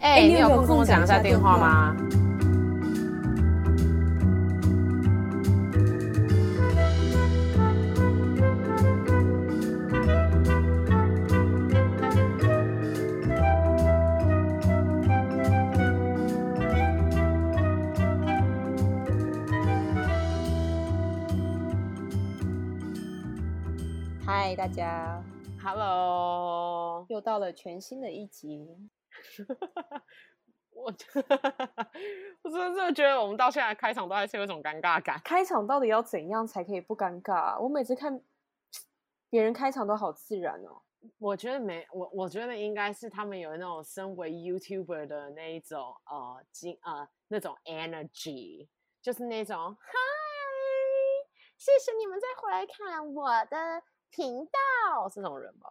[0.00, 1.96] 哎、欸，你有空跟我讲一下电话吗？
[24.26, 25.22] 嗨，大家
[25.62, 28.66] ，Hello，又到了全新的一集。
[30.70, 30.84] 我
[32.42, 35.20] 我真的觉得我们到现在开场都还是有一种尴尬感。
[35.24, 37.58] 开场到底要怎样才可以不尴尬啊？
[37.58, 38.22] 我每次看
[39.28, 40.82] 别人开场都好自然哦。
[41.18, 48.68] 我觉得没我，我觉得应该是他们有那种身为 YouTuber 的那一种呃，经呃那种 energy，
[49.00, 49.92] 就是那种嗨，
[51.56, 55.68] 谢谢你们再回来看我的频道，这种人吧。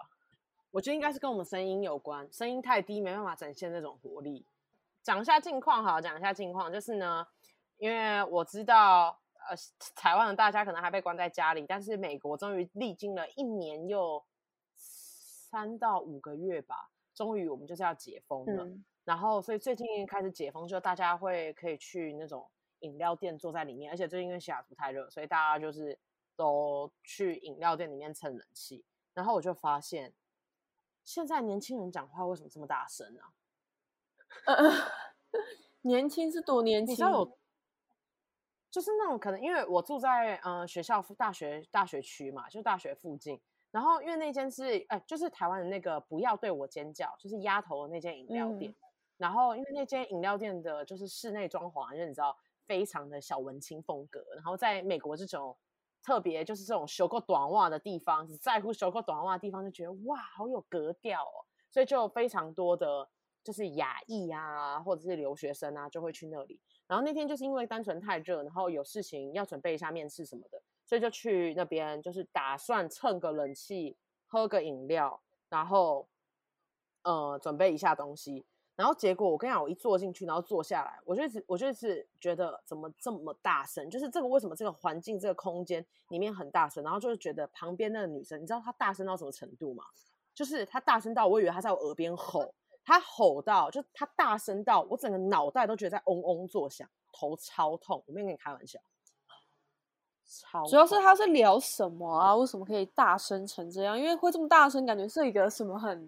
[0.72, 4.46] 我觉得应该是跟我们声音有关，声音太低没办法展现那种活力。
[5.02, 7.26] 讲一下近况好，讲一下近况，就是呢，
[7.78, 9.18] 因为我知道，
[9.50, 9.56] 呃，
[9.96, 14.22] 台湾的大家可能还被关在家里，但是美国终于历经了一年又
[14.76, 18.66] 三到五个月吧，终于我们就是要解封了。
[18.66, 22.46] 嗯、然后，所以最近开始解封，就大家会可以去那种
[22.80, 25.98] 饮料店坐在里面，而且最近因为西雅图太热，所以大家就是
[26.36, 28.84] 都去饮料店里面蹭冷气。
[29.14, 30.14] 然后我就发现。
[31.08, 33.32] 现在年轻人讲话为什么这么大声呢、啊？
[34.46, 34.72] 呃，
[35.84, 36.92] 年轻是多年轻？
[36.92, 37.40] 你知道有，
[38.70, 43.40] 就是那种可能，因为我住在呃学校大学大学区嘛，就大学附近。
[43.72, 48.70] 然后因为那间是哎，就是台湾的那个不要对我尖叫，就是鸭头的那间饮料店。
[48.70, 48.76] 嗯、
[49.16, 54.22] 然后因为那间饮料店的就是室内装潢，因为你知道非常的小文青风格。
[54.36, 55.58] 然后在美国这种。
[56.04, 61.46] 特别就是这种修过短袜的地方，只在乎修过短袜的地方，就觉得哇，好有格调哦。
[61.70, 63.08] 所以就非常多的，
[63.44, 66.60] 就是亚裔啊，或者是留学生啊，就会去那里。
[66.88, 76.08] 然后那天就是因为单纯太热，然后有事情要准备一下面试什么的，所以就去那边，就是打算蹭个冷气，喝个饮料，然后
[77.04, 78.46] 呃，准备一下东西。
[78.78, 83.90] 然后结果我跟你讲，我一坐进去，然后坐下来，我就一直我就是觉得怎么这么大声？
[83.90, 86.84] 就是这个为什么这个环境这个空间里面很大声？
[86.84, 89.84] 然后就是觉得旁边那个女生，你知道她大声到什么程度吗？
[90.36, 92.54] 就是她大声到我以为她在我耳边吼，
[92.86, 98.04] 她吼到就她大声到我整个脑袋都觉得在嗡嗡作响，头超痛。
[98.06, 98.80] 我没有跟你开玩笑，
[100.24, 100.64] 超。
[100.68, 102.36] 主要是她是聊什么啊？
[102.36, 103.98] 为什么可以大声成这样？
[103.98, 106.08] 因为会这么大声，感觉是一个什么很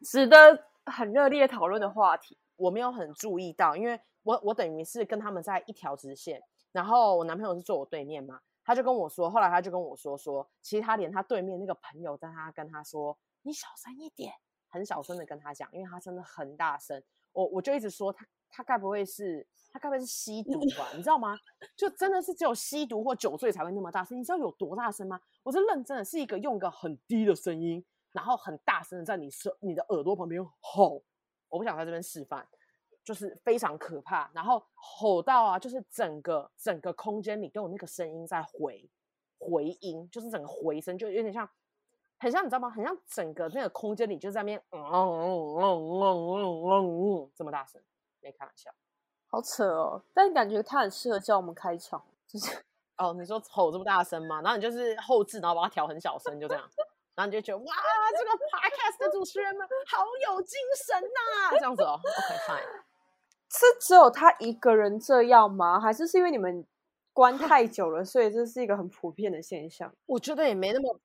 [0.00, 0.64] 值得。
[0.86, 14.32] 很热烈讨论的话题，我没有很注意到，因为我我等于是跟他们在一条直线，然后我男朋友是坐我对面嘛，他就跟我说，后来他就跟我说说，其实他连他对面那个朋友，在他跟他说，你小声一点，
[14.68, 21.36] 很小声的跟他讲，因为他真的很大声，我我就一直说他他该不会是他该不会是吸毒吧，你知道吗？
[21.76, 25.20] 就真的是只有吸毒或酒醉才会那么大声，你知道有多大声吗？
[25.42, 27.84] 我是认真的，是一个用一个很低的声音。
[28.12, 31.02] 然后很大声的在你耳你的耳朵旁边吼，
[31.48, 32.46] 我不想在这边示范，
[33.02, 34.30] 就是非常可怕。
[34.34, 38.88] 然后吼到啊，就是整个整个空间里都有那个声音在回
[39.38, 41.48] 回音，就是整个回声，就有点像，
[42.18, 42.70] 很像你知道吗？
[42.70, 47.82] 很像整个那个空间里就在那边嗯嗯嗯嗯嗯嗯这么大声，
[48.20, 48.70] 没开玩笑，
[49.26, 50.02] 好扯哦。
[50.12, 52.64] 但感觉他很适合叫我们开场，就是
[52.98, 54.42] 哦，你说吼这么大声吗？
[54.42, 56.70] 然后你就是后置，然后把它调很小声，就这样。
[57.14, 57.74] 然后你就觉得哇，
[58.16, 62.00] 这个 podcast 的主持人们好有精神呐、啊，这样子哦。
[62.02, 62.62] OK fine，
[63.50, 65.78] 是只有他一个人这样吗？
[65.80, 66.66] 还是是因为你们
[67.12, 69.94] 关太 久了，所以这是一个很普遍的现象？
[70.06, 71.00] 我觉得也没那么，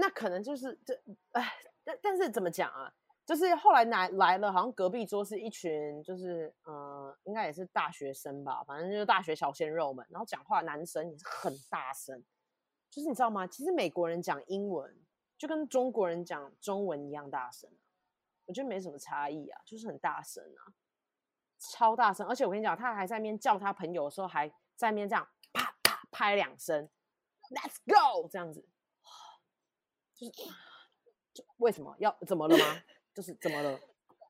[0.00, 0.94] 那可能就是这
[1.32, 1.52] 哎，
[1.84, 2.92] 但但是怎么讲啊？
[3.24, 12.24] 就是后来来来了，好像隔壁桌是一群，就是呃，应该也是大学生吧，反正就是大学小鲜肉们，然后讲话男生也是很大声。
[12.92, 13.46] 就是你知道吗？
[13.46, 14.94] 其实美国人讲英文
[15.38, 17.70] 就跟中国人讲中文一样大声，
[18.44, 20.76] 我觉得没什么差异啊，就是很大声啊，
[21.58, 22.26] 超大声。
[22.26, 24.46] 而且我跟你讲，他还在那边叫他朋友的时候，还
[24.76, 26.86] 在那边这样啪啪拍两声
[27.48, 28.62] ，Let's go 这样子，
[30.14, 30.32] 就是
[31.32, 32.82] 就为什么要怎么了吗？
[33.14, 33.80] 就是怎么了？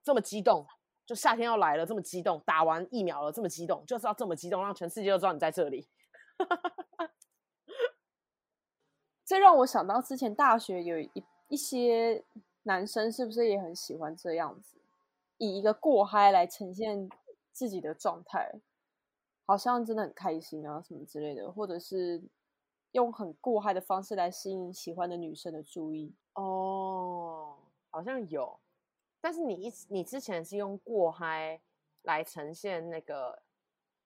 [0.05, 0.65] 这么激动？
[1.05, 2.41] 就夏天要来了，这么激动？
[2.47, 3.85] 打完疫苗了，这么激动？
[3.87, 5.89] 就是要这么激动，让全世界都知道你在这里。
[9.33, 12.23] 这让我想到之前大学有一一些
[12.65, 14.77] 男生，是不是也很喜欢这样子，
[15.39, 17.09] 以一个过嗨来呈现
[17.51, 18.61] 自己的状态，
[19.47, 22.23] 好像真的很开心啊什么之类的，或者是
[22.91, 26.13] 用很过嗨的方式来吸引喜欢的女生的注意。
[26.35, 27.57] 哦，
[27.89, 28.61] 好像有，
[29.19, 31.59] 但是你一你之前是用过嗨
[32.03, 33.41] 来呈现那个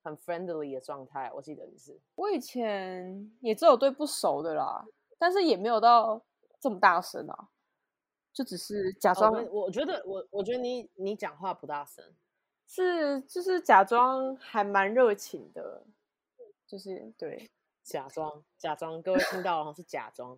[0.04, 1.98] 很 friendly 的状态，我记得你是。
[2.14, 4.86] 我以前也只有对不熟的啦，
[5.18, 6.22] 但是也没有到
[6.60, 7.48] 这么大声啊，
[8.32, 9.32] 就只是假装。
[9.32, 12.04] 哦、我觉得我我觉得你你讲话不大声，
[12.66, 15.84] 是就是假装还蛮热情的，
[16.66, 17.50] 就是对。
[17.82, 20.36] 假装，假装，各位听到了是假装。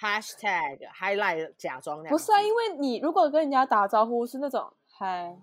[0.00, 2.02] Hashtag highlight 假装。
[2.04, 5.36] 不是啊，因为你如果跟人家打招呼是那种嗨，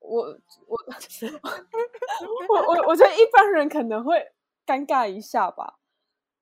[0.00, 0.36] 我
[0.66, 0.76] 我
[2.48, 4.32] 我我我觉得一般人可能会
[4.66, 5.78] 尴尬一下吧，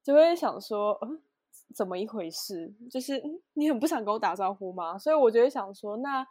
[0.04, 1.20] 就会想说，嗯，
[1.74, 2.72] 怎么一回事？
[2.90, 3.20] 就是
[3.54, 4.98] 你很不想跟我打招呼吗？
[4.98, 6.24] 所以我就会想说，那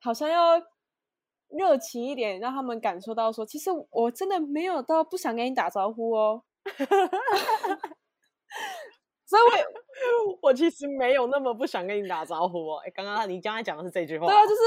[0.00, 0.60] 好像要
[1.48, 6.42] 热情一点，让他们感受到说，其实我真的没有到不想跟你打招呼哦。
[9.24, 12.82] 所以我， 我其实没有那么不想跟你打招呼哦。
[12.84, 14.26] 哎，刚刚你刚才讲的是这句话。
[14.26, 14.60] 对啊，就是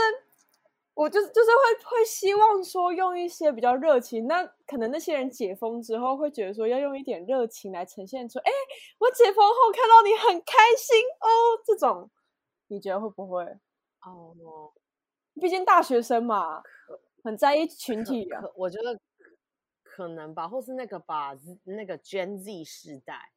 [0.93, 4.27] 我就是就是会会希望说用一些比较热情。
[4.27, 8.51] 那可能那些人解封之后会觉得说要用一点热情来呈现出，哎，
[8.99, 11.27] 我解封后看到你很开心哦，
[11.65, 12.09] 这种
[12.67, 13.43] 你觉得会不会？
[14.05, 14.73] 哦，
[15.41, 16.61] 毕竟大学生嘛，
[17.23, 18.41] 很在意群体啊。
[18.55, 18.99] 我觉得。
[19.95, 23.31] 可能吧，或是那个吧，那个 Gen Z 世代，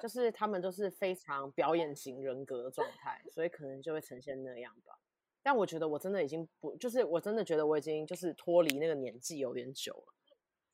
[0.00, 4.98] 就是他们都是非常表演型人格的状态，所以可能就会呈现那样吧。
[5.48, 10.12] 但我觉得我真的已经不，就是我真的觉得我已经就是脱离那个年纪有点久了。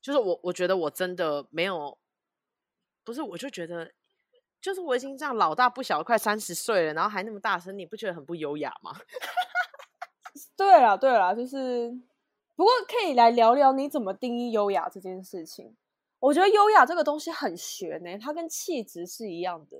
[0.01, 1.97] 就是我，我觉得我真的没有，
[3.05, 3.89] 不是，我就觉得，
[4.59, 8.91] 就是我已经这样老大不小，快三十岁了，然后还那么大声，你不觉得很不优雅吗？
[10.57, 11.97] 对啦，对啦，就是。
[12.57, 15.77] 不过可以来聊聊你怎么定义优雅这件事情。
[16.19, 19.77] 我觉得优雅这个东西很玄呢、它跟气质是一样的，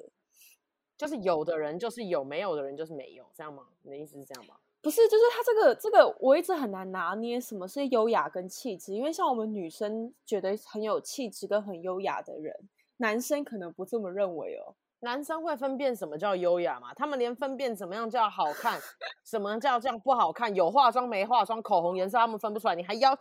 [0.98, 3.68] 就是有的人就是有，没有的人就是没有，这样吗？
[3.84, 4.56] 你的意思是这样吗？
[4.86, 12.56] 不是，就是他这个这个我一直很难拿捏什么是优雅跟气质，因为像我们女生觉得很有气质跟很优雅的人，
[12.98, 14.76] 男生可能不这么认为哦。
[15.00, 16.94] 男生会分辨什么叫优雅吗？
[16.94, 18.80] 他们连分辨怎么样叫好看，
[19.26, 22.76] 什么叫这样不好看，有化妆没化妆，口红颜色他们分不出来。
[22.76, 23.18] 你还要、啊、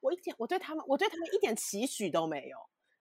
[0.00, 2.56] 我一点，我对他们，我对他们一点期许都没有。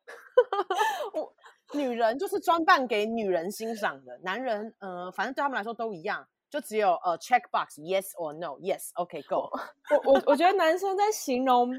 [1.14, 1.32] 我
[1.74, 9.50] 女人就是装扮给女人欣赏的，男人，呃，反正对他们来说都一样，就只有呃 check box yes or no，yes，OK，go、
[10.06, 11.74] 我我我觉得男生在形容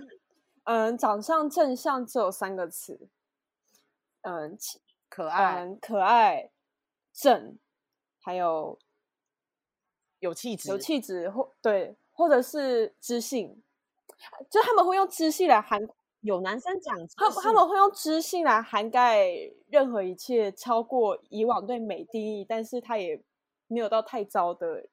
[0.64, 3.08] 嗯、呃、长相正向只有三个词，
[4.22, 4.58] 嗯、呃。
[5.08, 6.50] 可爱、嗯，可爱，
[7.12, 7.56] 正，
[8.20, 8.76] 还有
[10.18, 13.62] 有气质，有气质，或对，或者是知性，
[14.50, 15.88] 就他们会用知性来涵。
[16.22, 19.28] 有男生讲，他他们会用知性来涵盖
[19.68, 23.22] 任何一切，超过以往对美定义，但是他也
[23.68, 24.86] 没有到太糟的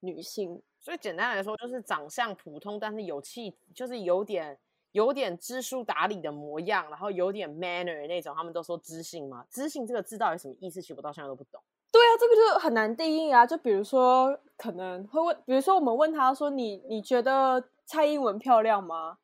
[0.00, 0.62] 女性。
[0.80, 4.58] 所以简单来说，就是长相普通，但是有气，就是有点。
[4.92, 9.44] 有点知书达理的模样，然后有点 manner 那种，他们都说知性嘛？
[9.50, 10.80] 知性这个字到底什么意思？
[10.80, 11.62] 其实我到现在都不懂。
[11.92, 13.46] 对啊，这个就很难定义啊。
[13.46, 19.18] 就比如说，可能会问，比如说我们问他说：“你你觉得蔡英文漂亮吗？”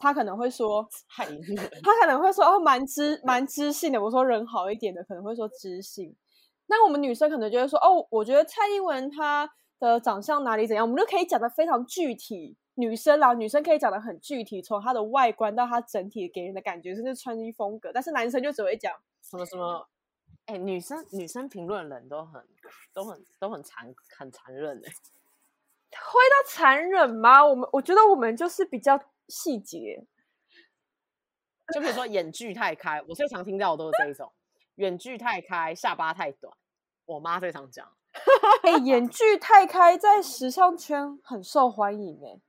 [0.00, 6.16] 他可能会说： “蔡英文。”他可能会说：“哦，蛮知蛮知性的。”我说：“人好一点的可能会说知性。”
[6.70, 9.50] 那我们女生可能就会说：“哦，我觉得蔡英文她
[9.80, 12.56] 的长相哪里怎样？”我们就可以讲的非常具体。
[12.74, 17.90] 女生啦，女生可以讲的很具体，从她的外观到她整体给人的感觉，甚至穿衣风格。
[17.92, 19.88] 但是男生就只会讲什么什么，
[20.46, 22.42] 哎、欸，女生女生评论人都很
[22.94, 24.88] 都很都很残很残忍哎，
[25.90, 27.44] 会到残忍吗？
[27.44, 28.98] 我们我觉得我们就是比较
[29.28, 30.06] 细节，
[31.74, 34.32] 就比如说眼距太开，我最常听到的都是这一种，
[34.76, 36.56] 眼距太开，下巴太短，
[37.10, 37.90] 我妈最常讲，
[38.62, 42.40] 哎、欸，眼距太开在时尚圈很受欢迎哎。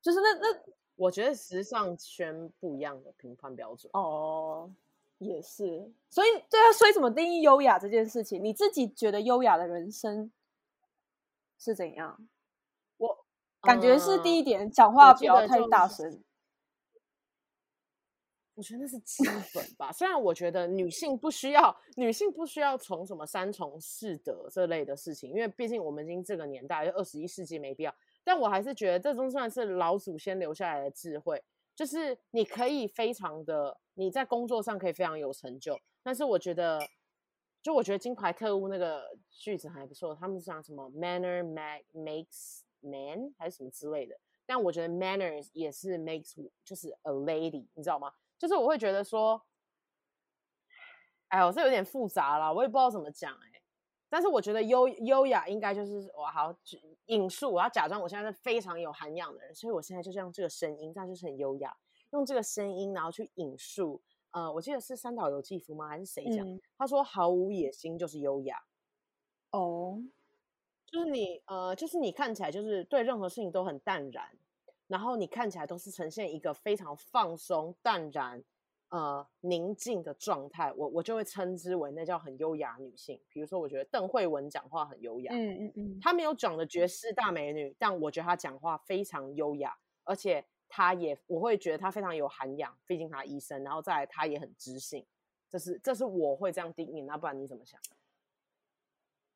[0.00, 0.62] 就是那那，
[0.94, 4.70] 我觉得时尚圈不一样的评判标准哦，
[5.18, 8.42] 也是，所以对啊，所以怎么定义优雅这件事情？
[8.42, 10.30] 你自己觉得优雅的人生
[11.58, 12.28] 是怎样？
[12.98, 13.24] 我
[13.62, 16.22] 感觉是第一点，讲、嗯、话不要太大声。
[18.58, 19.22] 我觉得那是基
[19.54, 27.94] 本吧，虽然我觉得女性不需要，女性不需要从什么三从四德这类的事情，因为毕竟我们已经这个年代，就二十一世纪没必要。
[28.24, 31.40] 但我还是觉得这都算是老祖先留下来的智慧，
[31.76, 36.80] 就是你可以非常的你在工作上可以非常有成就，但是我觉得，
[37.62, 41.44] 就我觉得《金牌特务》那个句子还不错，他们讲什么 manner
[41.94, 48.12] makes man 还是什么之类的，但我觉得 manners 也是 makes 就是 a lady，你知道吗？
[48.38, 49.42] 就是我会觉得说，
[51.28, 53.62] 哎我，这有点复杂啦，我也不知道怎么讲哎、欸。
[54.08, 56.54] 但是我觉得优优雅应该就是我好
[57.06, 61.76] 引述，我要假装我现在是非常有涵养的人，所以我现在就是用这个声音，这样就是很优雅，
[62.12, 64.00] 用这个声音然后去引述。
[64.30, 65.88] 呃，我记得是三岛由纪夫吗？
[65.88, 66.46] 还是谁讲？
[66.46, 68.56] 嗯、他说毫无野心就是优雅。
[69.50, 69.98] 哦，
[70.86, 74.38] 就是你呃，就是你看起来就是对任何事情都很淡然，
[74.88, 78.42] 然后你看起来都是呈现一个非常放松、淡然。
[78.90, 83.20] 呃，宁静的状态，我我就会称之为那叫很优雅女性。
[83.28, 95.04] 比如说，我觉得邓慧文讲话很优雅，嗯嗯嗯，她没有长得绝世大美女，但我觉得她讲话非常优雅，而且她也我会觉得她非常有涵养，毕竟她医生，然后再来她也很知性，
[95.50, 97.78] 这是这是我会这样定义，那不然你怎么想？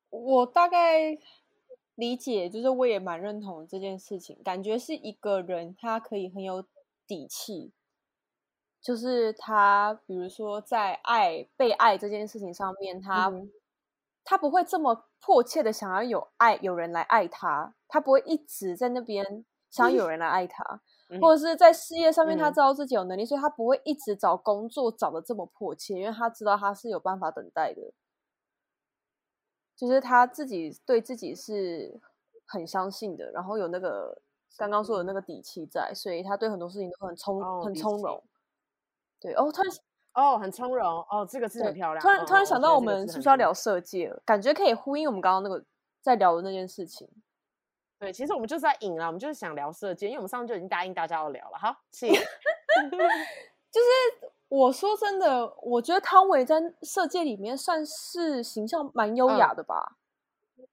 [0.09, 1.15] 我大概
[1.95, 6.63] 理解，就是我也蛮认同这件事情，感觉是一个人他可以很有
[7.05, 7.71] 底气。
[8.81, 13.49] 就是他，比如说在爱被爱这件事情上面，他、嗯、
[14.25, 27.93] 他不会这么迫切的想要有爱，有人来爱他，他不会一直在那边想要有人来爱他， 嗯、或者是在事业上面，他知道自己有能力，嗯、所以他不会一直找工作找的这么迫切，因为他知道他是有办法等待的，
[29.87, 31.99] 就是他自己对自己是
[32.45, 34.17] 很相信的，然后有那个
[34.57, 38.23] 刚刚说的那个底气在，所以他对很多事情都很从、哦、很从容。
[39.19, 39.71] 对哦，突然
[40.13, 42.01] 哦，很从容哦，这个字很漂亮。
[42.01, 44.21] 突然突然想到，我们是不是要聊设计了？
[44.25, 45.63] 感觉可以呼应我们刚刚那个
[46.01, 47.09] 在聊的那件事情。
[47.99, 51.57] 对，其实我们就是在引了，我们就是想聊设计，因为我们上次就已经答应大家要聊了。
[51.57, 52.11] 好，请。
[53.73, 59.97] 就是我说真的，我觉得汤唯在色戒里面算是形象蛮优雅的吧。
[60.57, 60.67] 嗯，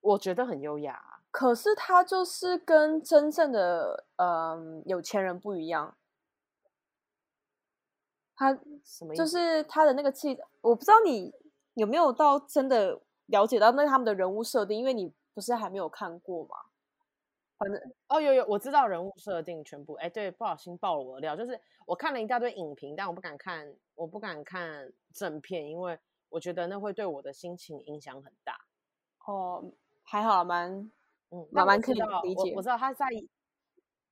[0.00, 5.96] 我觉得很优雅，可是他就是跟真正的嗯有钱人不一样。
[8.34, 8.52] 他
[8.82, 9.14] 什么？
[9.14, 11.32] 就是他的那个气，我不知道你
[11.74, 16.56] 有没有到真的了解到那他们的人物设定，因为你不是还没有看过吗？
[17.58, 19.94] 反正哦，有有，我知道人物设定全部。
[19.94, 25.98] 哎，对，不小心爆了我的料，就是我看了一大堆影评，但我不敢看，我不敢看正片，因为
[26.28, 28.54] 我觉得那会对我的心情影响很大。
[29.26, 29.64] 哦，
[30.04, 30.70] 还好，蛮
[31.30, 32.50] 嗯，蛮蛮可以理解。
[32.52, 33.06] 我，我知道他在。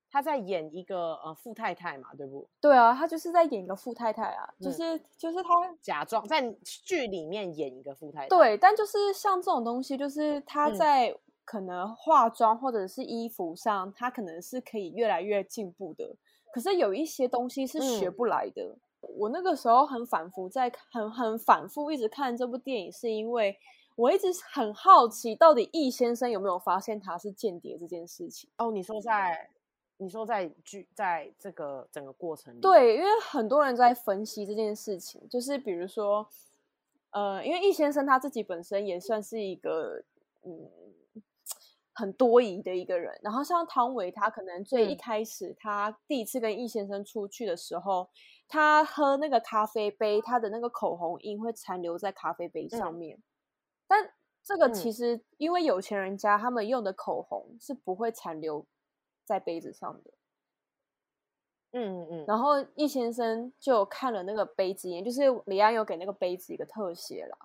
[0.09, 2.47] 他在演一个呃富太太嘛，对不？
[2.61, 5.49] 对啊，他就是在演一个富太太啊，嗯、就是就是他
[5.81, 8.27] 假装在剧里面演一个富太太。
[8.29, 11.13] 对，但就是像这种东西，就是他在
[11.47, 16.15] 可能化妆或者是衣服上，他、嗯、可能是可以越来越进步的。
[16.53, 18.63] 可是有一些东西是学不来的。
[19.01, 23.57] 嗯、我那个时候很反复在很很反复一直看这部电影，是因为
[23.95, 28.49] 我一直很好奇，到底易先生有没有发现他是间谍这件事情？
[28.57, 29.49] 哦，你说在。
[29.99, 36.27] 你说在剧在这个整个过程里，对，因为很多人在分析这件事情，就是比如说，
[37.09, 40.03] 呃，因为易先生他自己本身也算是一个
[40.43, 40.69] 嗯
[41.97, 48.07] 很多疑的一个人，然后像汤唯，他可能最一开始他第一次跟易先生出去的时候，嗯、
[48.47, 53.23] 他喝那个咖啡杯，他的那个口红印会残留在咖啡杯上面，嗯、
[53.87, 54.13] 但
[54.43, 58.65] 这个其实因为有钱人家他们用的口红是不会残留。
[59.27, 60.11] 在杯子上的，
[61.73, 67.37] 嗯嗯嗯，然后易先生就看了那个杯子，也就是李安有给那个杯子一个特写啦，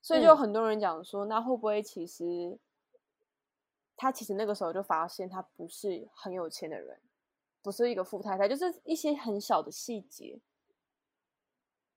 [0.00, 2.56] 所以就很多人讲说，那会不会其实
[3.96, 7.00] 他其实那个时候就发现他不是很有钱的人，
[7.62, 10.38] 不是一个富太太，就是一些很小的细节。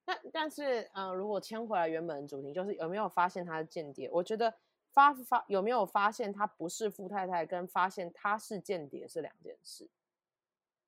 [0.05, 4.09] 但但是，嗯、如果牵回来原本的主题，就是有没有发现他是间谍？
[4.11, 4.53] 我觉得。
[4.91, 9.87] 发发有没有发现他不是富太太，跟发现他是间谍是两件事。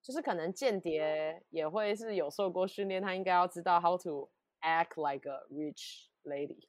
[0.01, 4.27] 就是可能间谍也会是有受过训练，他应该要知道 how to
[4.62, 6.68] act like a rich lady。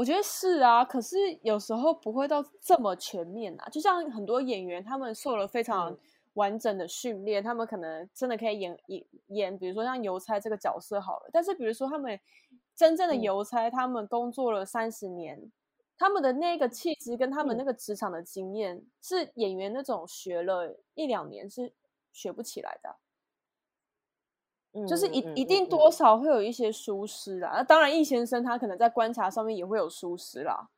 [0.00, 3.68] 我觉得是啊，可是有时候不会到这么全面啊。
[3.68, 5.94] 就像很多演员，他们受了非常
[6.32, 11.28] 完整的训练，嗯、他们可能真的可以演演演，比如说像邮差这个角色好了。
[11.30, 12.18] 但是比如说他们
[12.74, 15.52] 真正的邮差，嗯、他们工作了三十年。
[15.98, 21.70] 他们的那个气质跟他们那个职场的经验，嗯、是演员那种学了一两年是
[22.10, 22.96] 学不起来的，
[24.72, 27.50] 嗯、就是一、嗯、一定多少会有一些疏失啦。
[27.54, 30.68] 那、嗯、当然，易先生他可能在观察上面也会有疏失啦。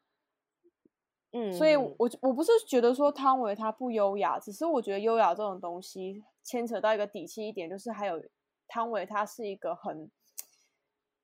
[1.32, 8.22] 嗯，所以我我不是觉得说汤唯他不优雅，只是我觉得优雅这种东西牵扯到一个底气一点，就是还有
[8.68, 10.10] 汤唯他是一个很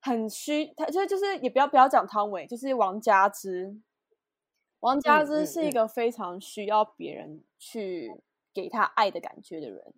[0.01, 3.79] 很虚，他就就是也不要不要讲汤唯，就是王佳芝。
[4.79, 8.09] 王佳芝是一个非常需要别人去
[8.53, 9.93] 给他爱的感觉的人，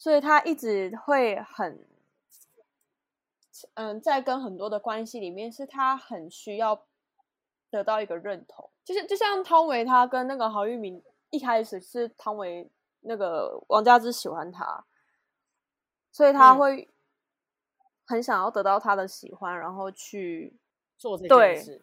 [0.00, 1.86] 所以他一直会很，
[3.74, 6.86] 嗯，在跟很多的关系里面，是他很需要
[7.68, 8.70] 得到一个认同。
[8.82, 14.86] 就是就像汤唯他跟那个郝玉明一开始是汤唯那个王佳芝喜欢他，
[16.10, 16.88] 所以他会
[18.06, 20.58] 很想要得到他的喜欢，然后去
[20.96, 21.82] 做这件事，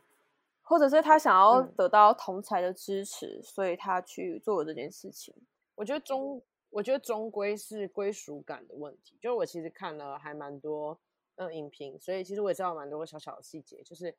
[0.64, 5.36] 或者是他想要得到同才的支持，嗯、所以他去做这件事情。
[5.76, 9.18] 我觉得终，我觉得终归是归属感的问题。
[9.22, 11.00] 就是我其实看了还蛮多
[11.36, 13.82] 嗯影评，所以其实我也知道蛮多小小的细节。
[13.84, 14.16] 就是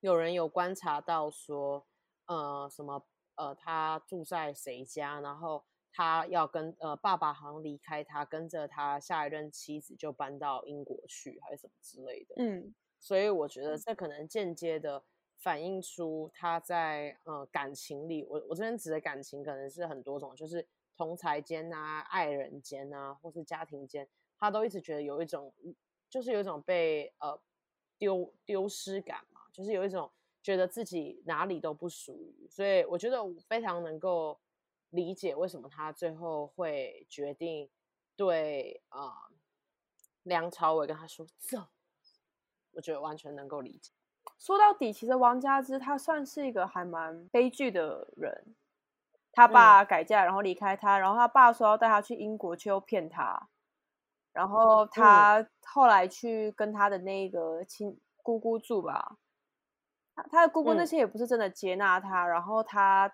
[0.00, 1.86] 有人有观察到说，
[2.26, 3.06] 呃，什么
[3.36, 12.34] 呃，他住在谁家，然后他要跟呃爸爸好像离开他，跟着他下一任妻子就搬到英国去，还是什么之类的。
[12.38, 15.04] 嗯，所以我觉得这可能间接的。
[15.36, 20.66] 反映出他在呃感情里，我我这边指的感情可能是很多种，就是
[20.96, 24.08] 同侪间啊、爱人间啊，或是家庭间，
[24.38, 25.52] 他都一直觉得有一种，
[26.08, 27.40] 就是有一种被呃
[27.98, 30.10] 丢丢失感嘛，就是有一种
[30.42, 34.38] 觉得自己哪里都不属于，所以我觉得我非常能够
[34.90, 37.68] 理解为什么他最后会决定
[38.16, 39.12] 对啊、呃、
[40.22, 41.66] 梁朝伟跟他说走，
[42.72, 43.92] 我觉得完全能够理解。
[44.38, 48.54] 说到底，其实王佳芝她算是一个还蛮悲剧的人。
[49.34, 53.48] 他爸改嫁，然后离开他，嗯、然后他爸说要带他去英国，却又骗他。
[54.32, 59.16] 然后他后来去跟他的那个亲姑姑住吧，
[60.14, 62.24] 他他的姑姑那些也不是真的接纳他。
[62.24, 63.12] 嗯、然后他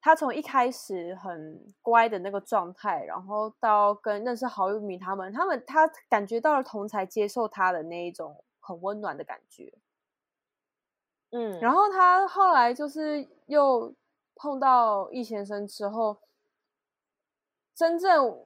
[0.00, 8.44] 他从一开始很乖的那个状态，然后到跟认识郝玉明他们，他们他感觉到了同才接受他的那一种。
[8.64, 9.74] 很温暖的感觉，
[11.32, 13.92] 嗯，然后他后来就是又
[14.42, 16.18] 碰到易先生之后，
[17.76, 18.44] 真正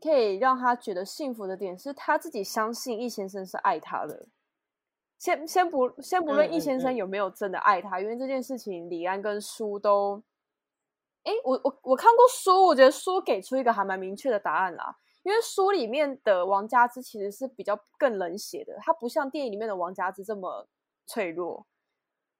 [0.00, 4.26] 可以让他觉得幸福的点是他自己相信易先生是爱他的。
[5.20, 10.20] 先先不先不论易先生有没有真的爱他，嗯嗯嗯，因为这件事情李安跟书都，
[11.22, 14.98] 哎，我我我看过书，我觉得书给出一个还蛮明确的答案啦。
[15.22, 20.66] 因为书里面的王佳芝其实是比较更冷血的，他不像电影里面的王佳芝这么
[21.06, 21.64] 脆弱、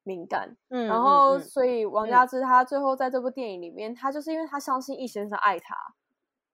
[0.03, 0.57] 敏感。
[0.71, 5.77] 嗯，然后所以王佳芝她最后在这部电影里面，她就是因为她相信易先生爱她，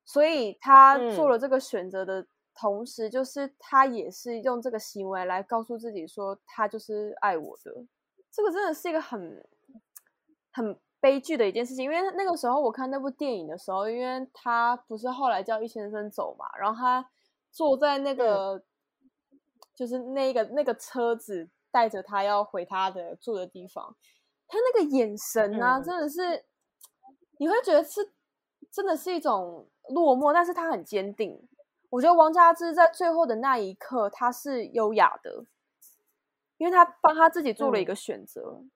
[0.04, 7.86] 所以她做了这个选择的同时，就是她也是用这个行为来告诉自己说，他就是爱我的。
[8.30, 9.46] 这个真的是一个很
[10.52, 10.78] 很。
[11.00, 17.08] 悲剧的一件事情，因为那个时候我看那部电影的时候，因为他不是后来叫易先生走嘛，然后他
[17.52, 18.54] 坐在那个，
[19.30, 19.38] 嗯、
[19.76, 23.96] 就是那个那个车子带着他要回他的住的地方，
[24.46, 26.44] 他那个眼神啊，嗯、真的是
[27.38, 28.12] 你会觉得是
[28.70, 31.48] 真的是一种落寞，但是他很坚定。
[31.90, 35.44] 我觉得王佳芝在最后的那一刻，他是优雅的，
[36.56, 38.58] 因为他帮他自己做了一个选择。
[38.60, 38.70] 嗯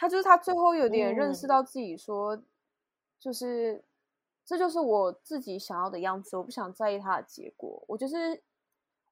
[0.00, 2.46] 他就是他最后有点认识到自己说，嗯、
[3.18, 3.84] 就是
[4.46, 8.42] 这就是我自己想要的样子，我不想在意他的结果，我就是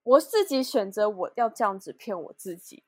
[0.03, 2.85] 我自己选择我要这样子骗我自己。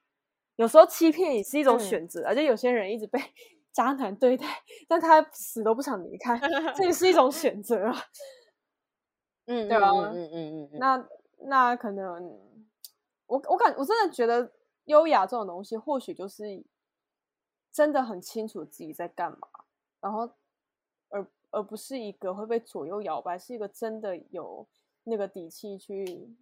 [0.57, 3.19] 有时候欺骗也是一种选择，嗯、而且有些人一直被
[3.73, 4.47] 渣男对待，
[4.89, 6.39] 但他死都不想离开，
[6.77, 7.97] 这也是一种选择啊。
[9.47, 9.91] 嗯，对吧？
[9.91, 10.79] 嗯嗯嗯嗯。
[10.79, 11.09] 那
[11.47, 12.39] 那可能
[13.27, 14.53] 我我感我真的觉得
[14.85, 16.65] 优雅这种东西，或许就是。
[17.73, 19.47] 真的很清楚自己在干嘛，
[20.01, 20.29] 然后
[21.09, 24.67] 而而不是一个会被左右摇摆，是一个真的有
[25.05, 26.37] 那个底气去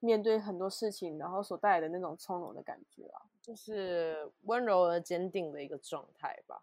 [0.00, 6.62] 面对很多事情，然后所带来的那种从容的感觉啊，就是温柔而坚定的一个状态吧。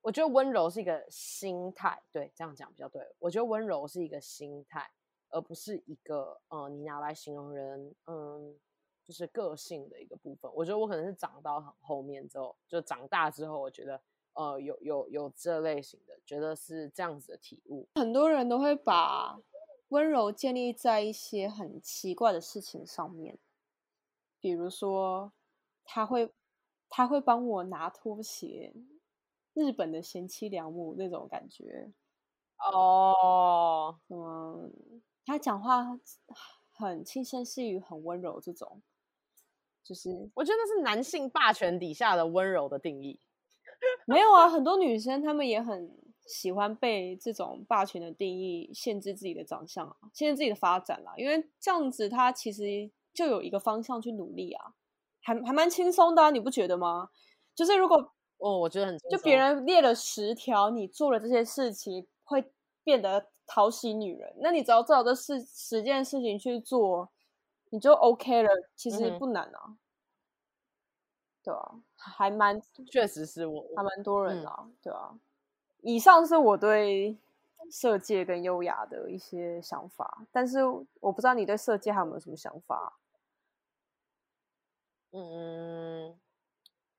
[0.00, 3.02] 我觉得温柔是一个心态，对，这样讲比较对。
[3.18, 4.90] 我觉得温柔是一个心态，
[5.30, 8.58] 而不是一个呃，你拿来形容人，嗯。
[9.04, 13.98] 就是个性的一个部分，我觉得我可能是长到很后面之后，就长大之后，我觉得
[14.34, 17.88] 呃有有有这类型的，觉得是这样子的体悟。
[17.94, 19.40] 很多人都会把
[19.88, 23.38] 温柔建立在一些很奇怪的事情上面，
[24.40, 25.32] 比如说
[25.84, 26.32] 他会
[26.88, 28.72] 他会帮我拿拖鞋，
[29.54, 31.90] 日本的贤妻良母那种感觉
[32.58, 35.98] 哦，嗯，他讲话
[36.70, 38.82] 很轻声细语，很温柔这种。
[39.82, 43.18] 就是我觉得是男性霸权底下的温柔的定义，
[44.04, 45.90] 没有啊，很多女生她们也很
[46.28, 54.74] 喜欢被这种霸权的定义限制自己的长相啊，限制自己的发展啦，因为这样子他其实就有一个方向去努力啊，
[55.22, 57.10] 还还蛮轻松的啊，你不觉得吗？
[57.54, 57.96] 就是如果
[58.36, 62.52] 哦，我觉得很就别人列了十条，你做了这些事情会
[62.84, 67.10] 变得讨喜女人，那你只要照这十十件事情去做。
[67.70, 69.76] 你就 OK 了，其实不难啊。
[71.44, 72.58] 对啊，还蛮
[72.90, 75.18] 确实是我还蛮多人啊，嗯、对啊。
[75.82, 77.16] 以上是我对
[77.70, 80.58] 色戒跟优雅的一些想法，但是
[81.00, 82.98] 我不知道你对色戒还有没有什么想法？
[85.10, 86.18] 嗯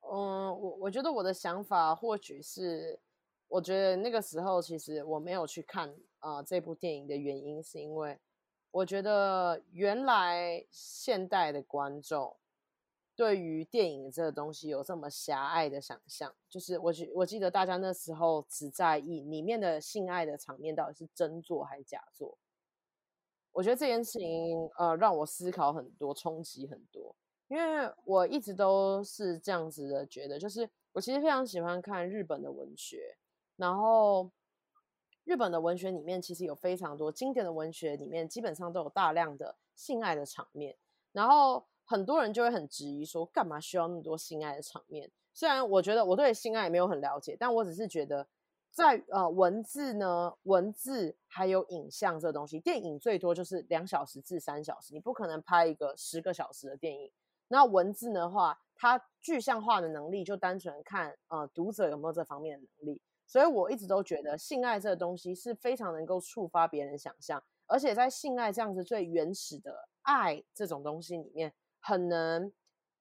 [0.01, 2.99] 嗯，我我觉得我的想法或许是，
[3.47, 8.19] 我觉得那个时候其实我没有去看啊、这部电影的原因，是因为
[8.71, 12.35] 我觉得原来现代的观众。
[13.19, 22.37] 对于电影这个东西有这么狭隘的想象，就是我记我记得大家那时候只在意里面的性爱的场面到底是真做还是假做。
[23.51, 27.13] 我觉得这件事情呃让我思考很多，冲击很多，
[27.49, 33.17] 因为我一直都是这样子的觉得，就是我其实非常喜欢看日本的文学，
[33.57, 34.31] 然后
[35.25, 40.77] 日本的文学里面其实有非常多经典的文学里面基本上都有大量的性爱的场面，
[41.11, 41.67] 然后。
[41.89, 45.09] 很多人就会很质疑说，干嘛需要那么多性爱的场面？
[45.33, 48.27] 虽然我觉得我对性爱也没有很了解，但我只是觉得
[48.69, 57.11] 在，呃文字呢，文字还有影像这东西，电影最多就是两小时至三小时，你不可能拍一个十个小时的电影。
[57.47, 63.01] 那文字的话，它具象化的能力就单纯看呃读者有没有这方面的能力。
[63.25, 71.51] 所以我一直都觉得性爱这个东西是非常能够触发别人想象，而且在性爱这样子最原始的爱这种东西里面。
[71.79, 72.51] 很能，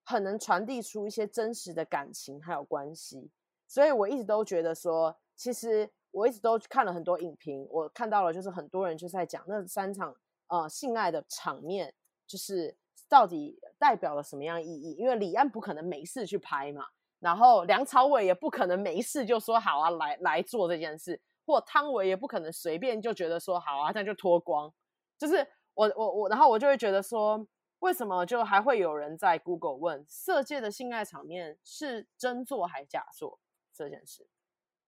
[0.05, 3.31] 很能传递出一些真实的感情还有关系，
[3.67, 10.15] 所以我一直都觉得说，其实我一直都看了很多影评，我看到了就是很多人就在讲那三场
[10.49, 11.93] 呃性爱的场面，
[12.27, 12.75] 就是
[13.09, 14.95] 到底代表了什么样意义？
[14.95, 16.87] 因为李安不可能没事去拍嘛，
[17.19, 24.73] 然后梁朝伟也不可能没事就说好啊来来做这件事，或汤唯也不可能随便就觉得说好啊，这样就脱光，
[25.19, 27.47] 就是我我我，然后我就会觉得说。
[27.81, 33.39] 为什么就还会有人在 Google 问色戒的性爱场面是真做还假做
[33.73, 34.29] 这件事？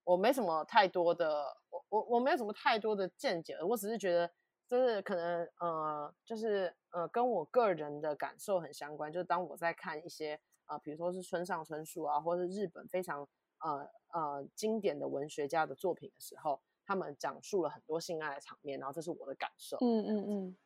[0.05, 4.29] 我没什么太多的，我我我没有什么太多的见解，我只是觉得
[4.67, 9.13] 就是可能呃，就是呃，跟我个人的感受很相关。
[9.13, 13.29] 就是当我在看一些呃，比如说是村上春树啊，或是日本非常
[13.61, 19.77] 呃呃经典的文学家的作品的时候，他们讲述了很多性爱的场面，然后这是我的感受。
[19.81, 20.57] 嗯嗯嗯。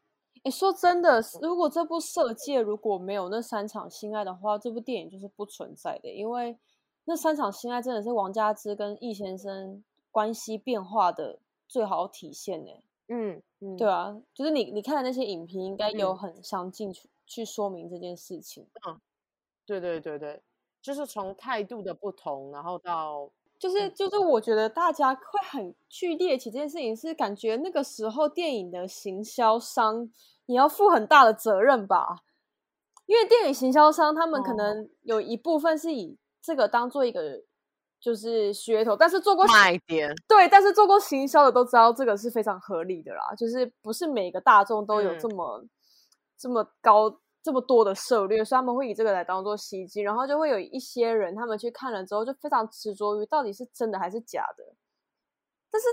[0.45, 6.09] 你说真的，如果这部《色戒》如果没有那三场性爱的话，这部电影就是不存在的。
[6.13, 6.57] 因为
[7.07, 12.71] 那三场性爱真的是王佳芝跟易先生关系变化的最好体现呢。
[13.09, 18.67] 嗯嗯，对啊，就是你你看的那些影评，应该有很详尽去去说明这件事情。
[18.87, 19.01] 嗯，
[19.65, 20.43] 对对对对，
[20.83, 23.31] 就是从态度的不同，然后到。
[23.65, 30.07] 就是就是，我觉得大家会很去猎奇这件事情，是感觉那个时候电影的行销商
[30.45, 32.19] 也要负很大的责任吧？
[33.07, 37.43] 因为电影行销商他们可能有一部分是以这个当做一个
[37.99, 45.71] 就是噱头，但是做过卖点对，但是做过行销的都知道这个是非常合理的啦，就是不是每个大众都有这么、嗯、
[46.37, 47.19] 这么高。
[47.45, 54.65] 这么多的涉略，所以他们会以这个来当做袭击，然后就会有一些人，他们去看了之后就非常执着于到底是真的还是假的。
[55.71, 55.89] 但是，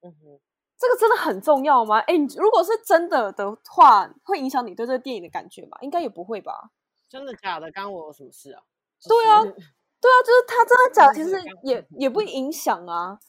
[0.00, 0.40] 嗯哼，
[0.78, 1.98] 这个真的很重要吗？
[1.98, 5.76] 哎，如果是真的的话，会影响你对这个电影的感觉吗？
[5.82, 6.70] 应该也不会吧。
[7.06, 8.62] 真的假的，干我有什么事啊？
[9.06, 13.20] 对啊，对啊，就是他真的假的，其实也也不影响啊。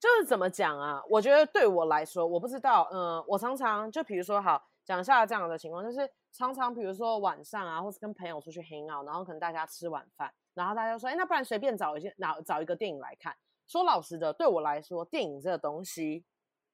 [0.00, 1.02] 就是怎么讲啊？
[1.10, 2.88] 我觉得对我来说，我不知道。
[2.92, 13.36] 嗯，我常常就比如说，好讲一下这样的情况，就是常常比如说晚上啊，或是跟朋友出去 hang out，然后可能大家吃晚饭，然后大家说，哎，那不然随便找一些，找找一个电影来看。
[13.66, 16.24] 说老实的，对我来说，电影这个东西，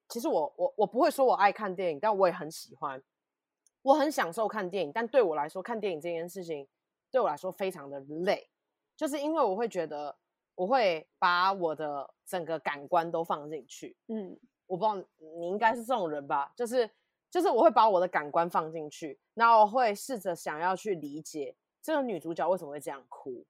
[0.09, 3.03] 其实我我我不会说我爱看电影，但我也很喜欢，
[3.81, 4.93] 我很享受看电影。
[4.93, 6.69] 但对我来说，看电影这件事情
[7.11, 8.51] 对我来说非常的累，
[8.95, 10.15] 就是因为我会觉得。
[10.57, 15.05] 我会把我的整个感官都放进去，嗯，我不知道
[15.37, 16.89] 你应该是这种人吧，就是
[17.31, 23.45] 就是我会把我的感官放进去，然后我会试着想要去理解这个女主角为什么会这样哭，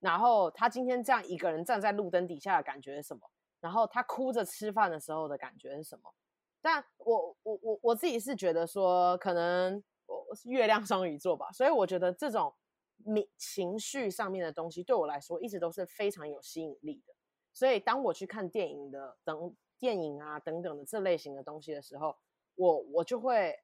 [0.00, 3.20] 然后她今天这样一个人站在路灯底下的感觉是什么，
[3.60, 6.10] 然后她哭着吃饭的时候的感觉是什么，
[6.62, 12.54] 但我我我我自己是觉得说，可能我是月亮双鱼座吧，所以我觉得这种。
[13.04, 17.14] 你情绪上面的东西对我来说一直都是非常有吸引力的，
[17.52, 22.14] 所以当我去看电影的等电影啊等等的这类型的东西的时候，
[22.56, 23.56] 我我就会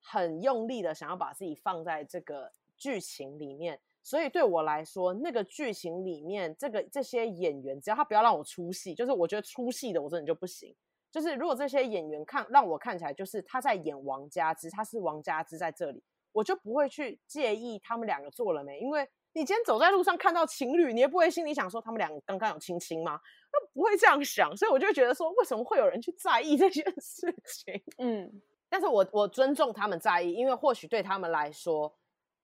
[0.00, 3.80] 很用力的想要把自己放在这个剧情里面。
[4.02, 10.72] 所以对我来说，那个剧情里面这个这些演员，只要他不要让我出戏，就是我觉得出戏的我真的就不行。
[11.10, 16.04] 就是如果这些演员看让我看起来就是他在演王佳芝，他是王佳芝在这里。
[16.36, 23.18] 我就不会去介意他们两个做了没，因为你今天走在路上看到情侣，你也不会心里想说他们两个刚刚有亲亲吗？
[23.50, 27.82] 那不会这样想，所以我就觉得说，为什么会有人去在意这件事情？
[27.96, 28.30] 嗯，
[28.68, 31.90] 但是我我尊重他们在意，因为或许对他们来说，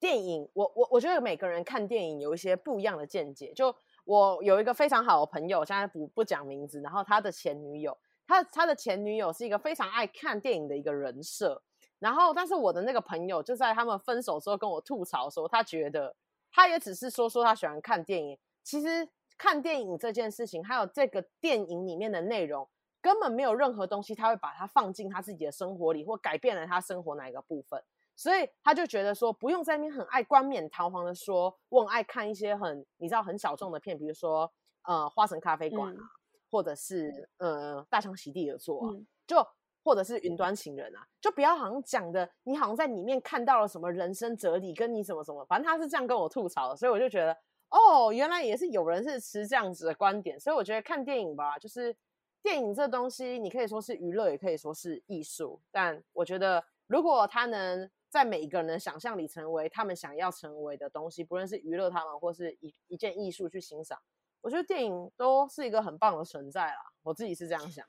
[0.00, 3.52] 电影，我我我觉得每个人看电影有一些不一样的见解。
[3.52, 3.74] 就
[4.07, 7.94] 我有一个非常好的朋友，现在不不讲名字，然后他的前女友。
[8.24, 11.61] 他他的前女友是一个非常爱看电影的一个人设，
[12.02, 16.12] 然后但是我的那个朋友就在他们分手之后跟我吐槽说，他觉得
[16.50, 22.68] 他也只是说说他喜欢看电影，其实看电影这件事情，还有这个电影里面的内容，
[23.00, 27.80] 根本没有任何东西他会把它放进他自己的生活里，或改变了他生活哪一个部分，
[28.16, 35.96] 所以他就觉得说不用在那边很爱冠冕堂皇的说，我很爱看一些很你知道很小众的片，比如说呃花神咖啡馆啊。
[35.96, 36.08] 嗯。
[36.52, 39.38] 或者是呃大象席地而坐啊，嗯、就
[39.84, 47.36] 或者是云端情人啊，就不要好像讲的你好像在里面看到了什么人生哲理，跟你什么什么，反正他是这样跟我吐槽的，所以我就觉得
[47.70, 51.96] 哦，原来也是有人是持这样子的观点，所以我觉得看电影吧，就是
[52.42, 63.98] 电影这东西，你可以说是娱乐，也可以说是艺术，但我觉得如果他能在每一个人的想象里成为他们想要成为的东西，不论是娱乐他们，或是一一件艺术去欣赏。
[64.42, 67.86] 我觉得电影都是一个很棒的存在啦，我自己是这样想。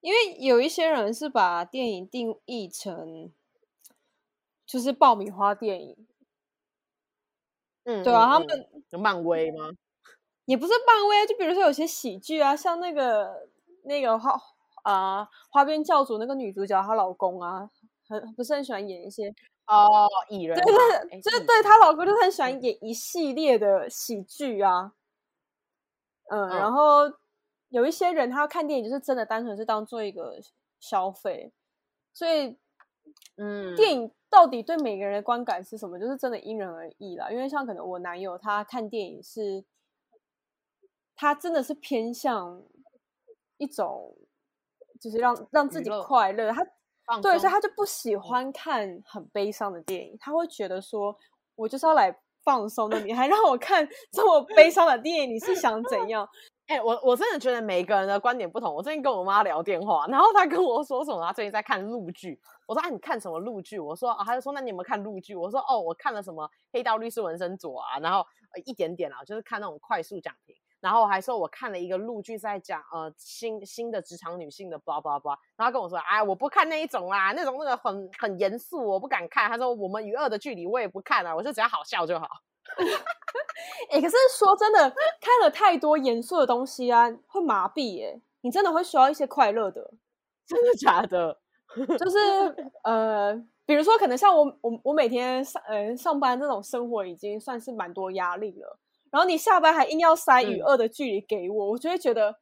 [0.00, 3.32] 因为有一些人是把电影定义成
[4.66, 6.06] 就是爆米花电影，
[7.84, 9.70] 嗯，对啊，嗯、他们有漫威吗？
[10.46, 13.48] 也不是漫威，就比如说有些喜剧啊，像那个
[13.84, 14.30] 那个花
[14.84, 17.68] 啊、呃、花边教主那个女主角她老公啊，
[18.08, 19.34] 很不是很喜欢演一些
[19.66, 20.64] 哦艺人，对
[21.10, 24.92] 对，就是对她老公就很喜欢演一系列的喜剧啊。
[26.30, 27.10] 嗯，然后
[27.70, 30.38] 有一些人他要看电影，就是真的单纯是当做一个
[30.80, 31.52] 消费，
[32.12, 32.56] 所以，
[33.36, 37.30] 嗯，电影到底对每个人的观感是什么，就是真的因人而异啦。
[37.30, 39.64] 因为像可能我男友他看电影是，
[41.14, 42.62] 他真的是偏向
[43.56, 44.16] 一种，
[45.00, 46.64] 就是让让自己快乐，他
[47.20, 51.16] 对，所以他就不喜欢看很悲伤的电影，他会觉得说，
[51.54, 52.18] 我就是要来。
[52.44, 56.26] 放松的你还让我看这么悲伤的电影，你是想怎样？
[56.68, 58.74] 哎、我我真的觉得每个人的观点不同。
[58.74, 61.26] 我最近跟我妈聊电话，然后她跟我说什么？
[61.26, 62.38] 她最近在看陆剧。
[62.66, 70.54] 我说：“、啊，你看什么陆剧？”我说：“啊。”她就说：“那你有没有看陆剧？”我说：“哦，我看了什么《黑道律师文森佐》啊，然后、呃、一点点啊，就是看那种快速讲评。
[70.78, 75.38] 然后我还说我看了一个陆剧，在讲呃新新的职场女性的 blah blah blah。
[75.56, 82.28] 然后跟我说：“哎，我不看那一种啦，那种那个很很严肃，我不敢看。”她说：“我们与恶的距离我也不看啊，我说只要好笑就好。”
[83.90, 84.80] 哎、 欸，可是说真的，
[85.20, 88.06] 看了太多严肃的东西啊，会麻痹。
[88.06, 89.92] 哎，你真的会需要一些快乐的，
[90.46, 91.38] 真的假的？
[91.98, 92.18] 就是
[92.84, 93.34] 呃，
[93.66, 98.78] 比如说，可能像我，我，我每天上呃上班这种生活已经算是蛮多压力了，
[99.10, 102.36] 然后你下班还硬要塞与恶的距离给我，嗯、我就会觉得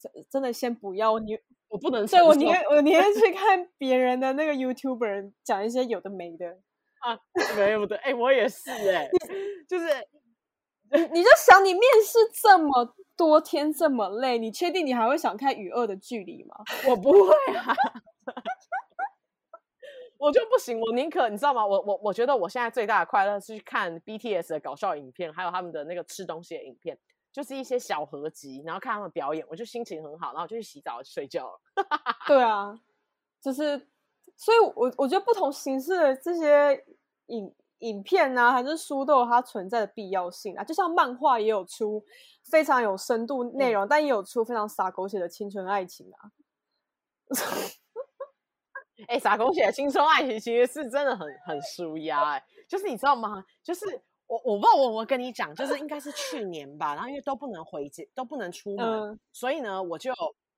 [0.00, 6.58] 真真的先不要你，我不能，所以我宁愿我宁愿去看别人的那个 YouTuber 讲一些有的没的。
[7.02, 7.18] 啊，
[7.56, 9.10] 没有的，哎、欸，我也是、欸，哎，
[9.68, 9.86] 就是，
[11.12, 16.54] 你就想你面试这么多天这么累，你确定你还会想看与恶的距离吗？
[16.88, 17.74] 我不会啊，
[20.16, 21.66] 我就不行，我宁可你知道吗？
[21.66, 26.96] 我我我觉得我现在最大的快乐是去看 BTS 的搞笑影片，还有他们的那个吃东西的影片，
[27.32, 31.60] 就是一些小合集，然后看他们表演，我就心情很好，然后就去洗澡睡觉了。
[32.28, 32.78] 对啊，
[33.42, 33.88] 就是。
[34.36, 36.84] 所以我，我我觉得不同形式的这些
[37.26, 40.64] 影影片啊，还是书都有它存在的必要性啊。
[40.64, 42.04] 就像漫画也有出
[42.50, 46.30] 非常有深度内容，嗯、但也有出非常洒狗血的青春爱情啊。
[49.08, 52.44] 哎、欸，洒狗血的青春爱情其实是真的很很舒压哎。
[52.68, 53.44] 就是你知道吗？
[53.62, 53.86] 就是
[54.26, 60.12] 我我不知道我我跟你讲，就是应该是去年吧，然后因为都不能回家，都不能出门，嗯、所以呢，我就。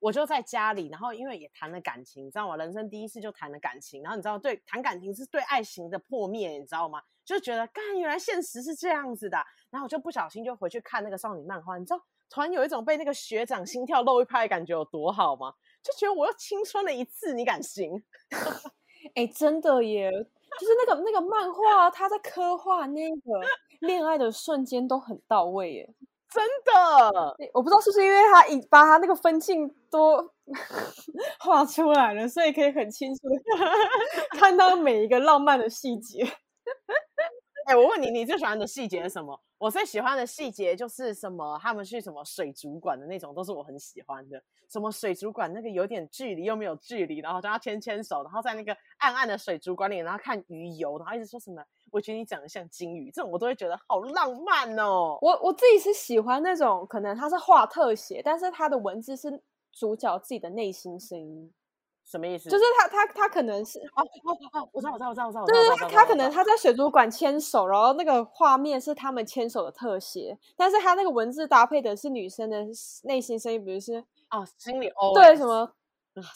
[0.04, 2.58] 我就在家里，然后因为也谈了感情，你知道吗？
[2.58, 7.00] 人生第一次就谈了感情，然后你知道，对，谈感情是对爱情的破灭，你知道吗？
[7.24, 9.38] 就觉得，干，原来现实是这样子的，
[9.70, 15.54] 然后我就不小心就回去看那个少女漫画，你知道，突然有一种被那个学长心跳漏一拍的感觉有多好吗？
[15.82, 17.90] 就觉得我又青春了一次，你敢信？
[19.16, 23.40] 哎、欸，真的耶，就是那个那个漫画，他在刻画那个
[23.80, 25.94] 恋爱的瞬间都很到位耶。
[26.34, 30.18] 真的，我不知道是不是因为他已把他那个分镜都
[31.38, 33.34] 画出来了，所以可以很清楚的
[34.38, 36.24] 看到每一个浪漫的细节。
[37.66, 39.40] 哎、欸，我问你，你最喜欢的细节是什么？
[39.64, 41.58] 我最喜欢的细节就是什么？
[41.58, 44.38] 他们去什么水族馆的那种，都是我很喜欢的。
[44.68, 51.64] 什么水族馆那个有点距离又没有距离，然后跟他牵牵手，然后在那个暗暗的水族馆里，然后看鱼游，然后一直说什么？
[51.90, 55.16] 我觉得你长得像金鱼，这种我都会觉得好浪漫哦。
[55.22, 61.50] 我我自己是喜欢那种，可能他是画特写，但是他的文字是主角自己的内心声音。
[62.04, 62.50] 什么意思？
[62.50, 72.62] 就是他他他可能是哦哦哦，我知道我知道我知道我知道，就是他他可能他在水族馆牵手，然后那个画面是他们牵手的特写，但是他那个文字搭配的是女生的
[73.04, 75.72] 内心声音，比如是哦心里哦对什么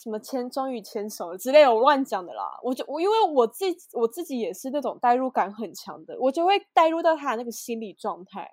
[0.02, 2.59] 什么牵终于牵手之类的，我乱讲的啦。
[2.62, 8.50] 我就我因为我自己我自己也是那种代入感很强的，我就会代入到他的那个心理状态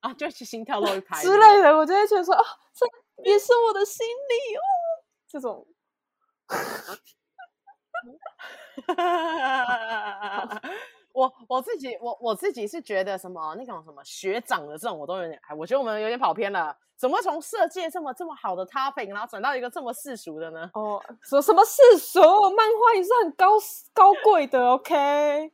[0.00, 2.44] 啊，就是心跳漏一 拍之类的，我就会觉得说啊，
[2.74, 2.86] 这
[3.30, 4.60] 也是我的心理哦，
[5.26, 5.66] 这种。
[11.12, 20.70] 我我自己我我自己是觉得什么那种什么学长的这种我都有点哎，我觉得我们有点跑偏了，怎么从世界这么这么好的 topic，然后转到一个这么世俗的呢？
[20.72, 22.20] 哦，说什么世俗？
[22.56, 23.58] 漫画也是很高
[23.92, 25.52] 高贵的，OK。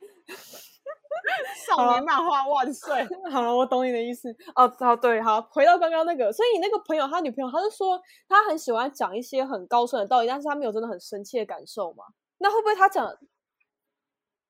[1.67, 3.07] 少年漫画万岁！
[3.31, 4.35] 好了，我懂你的意思。
[4.55, 12.05] 哦，好，对，好，回到刚刚那个，所以你那个朋友，他女朋友，他是说他很喜欢讲一些很高深的道理，但是他没有真的很深切的感受嘛？
[12.39, 13.07] 那会不会他讲，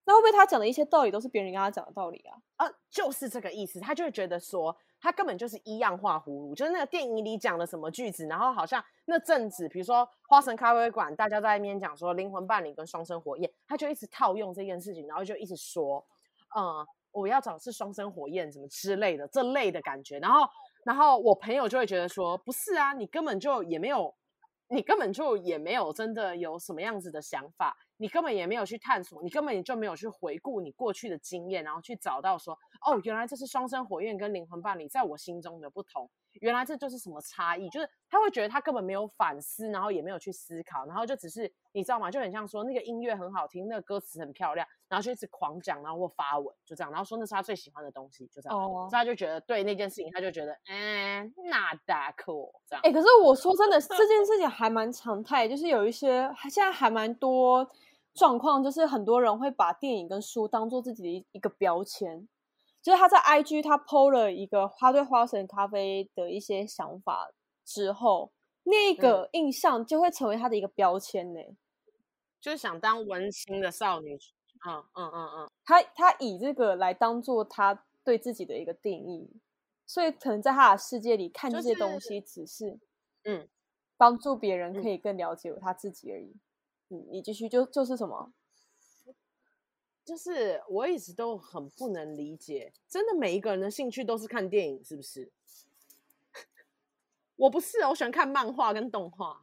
[0.05, 2.67] 那会不会他讲的一些道理都是别人跟他讲的道理啊？
[2.67, 16.05] 啊，就是这个意思，他就会觉得说他根本就是一样画葫芦，就是那个电影里讲的什么句子，然后好像那阵子，比如说花神咖啡馆，大家在那边讲说灵魂伴侣跟双生火焰，他就一直套用这件事情，然后就一直说。
[16.56, 20.48] 嗯，我要找是双生火焰什么之类的这类的感觉，然后，
[20.84, 24.14] 然后我朋友就会觉得说，不是啊，你根本就也没有，
[24.68, 27.76] 你根本就也没有真的有什么样子的想法。
[28.00, 32.56] 你根本也没有去探索，你根本就没有去回顾你过去的经验，然后去找到说，
[32.87, 36.08] 哦，原来这是双生火焰跟灵魂伴侣在我心中的不同，
[36.40, 42.11] 原来这就是什么差异，就是他会觉得他根本没有反思，然后也没有去思考，然后就只是你知道吗？
[42.11, 52.83] 就很像说那个音乐很好听，那个歌词很漂亮，然后就一直狂讲，然后或发文就这样，然后说那是他最喜欢的东西，就这样，哦，所以他就觉得对那件事情，他就觉得，嗯，not that cool，这样。
[52.85, 57.68] 哎，可是我说真的，这件 事情还蛮常态，就是有一些现在还蛮多。
[58.14, 62.27] 状况就是很多人会把电影跟书当做自己的一个标签，
[62.83, 67.31] 就是他在 IG 他 PO 了一个他对花神咖啡的一些想法
[67.64, 71.57] 之后，那个印象就会成为他的一个标签呢、欸，
[72.41, 74.14] 就是想当文青的少女，
[74.67, 79.29] 嗯嗯嗯嗯，他他以这个来当做他对自己的一个定义，
[79.87, 82.79] 所以可能在他的世界里看这些东西只是
[83.25, 83.49] 嗯
[83.97, 86.37] 帮助别人可以更了解他自己而已。
[86.91, 88.33] 嗯，你继续就就是什么？
[90.09, 95.31] 就是我一直都很不能理解，真的每一个人的兴趣都是看电影，是不是？
[97.37, 99.42] 我不是，我喜欢看漫画跟动画。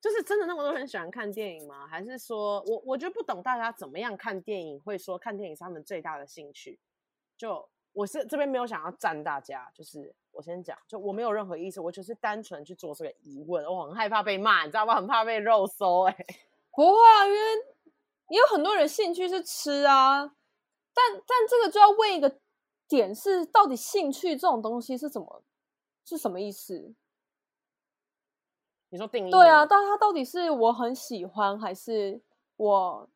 [0.00, 1.86] 就是真的那么多人喜欢看电影吗？
[1.86, 6.78] 还是说我我觉得不懂大家怎么样看电影，会说看电影是他们最大的兴趣？
[7.36, 13.62] 就我是这边没有想要赞大家，就是我先讲，就我没有任何意思，我就是单纯去做这个疑问。
[13.66, 14.96] 我很害怕被骂，你知道吗？
[14.96, 16.16] 很怕被肉搜、哎。
[16.72, 17.38] 不会啊，因为
[18.30, 20.20] 也有很多人兴趣是吃啊，
[20.94, 22.40] 但但这个就要问一个
[22.88, 25.42] 点是，到底兴趣这种东西是怎么
[26.04, 26.94] 是什么意思？
[28.90, 29.30] 你说定义？
[29.30, 32.22] 对啊，但它到底是我很喜欢，还是
[32.56, 33.08] 我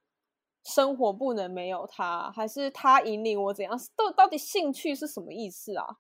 [0.64, 3.79] 生活不能没有它，还是它引领我怎样？
[3.96, 5.96] 到到底兴趣是什么意思啊？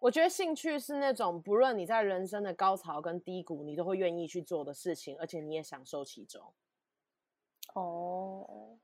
[0.00, 6.42] 我觉得兴趣是那种不论你在人生的高潮跟低谷，你都会愿意去做的事情，而且你也享受其中。
[7.74, 8.78] 哦，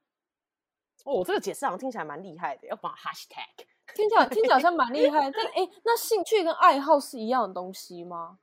[1.04, 5.30] 哦，这个解释好像听起来蛮厉害的，要放 hashtag，听起来听起来好像蛮厉害。
[5.30, 8.38] 但哎，那兴趣跟爱好是一样的东西吗？